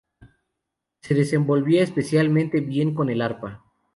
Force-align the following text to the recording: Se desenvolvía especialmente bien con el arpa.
Se 1.03 1.13
desenvolvía 1.13 1.83
especialmente 1.83 2.59
bien 2.59 2.95
con 2.95 3.11
el 3.11 3.21
arpa. 3.21 3.63